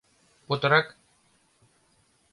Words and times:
Путырак. 0.47 0.87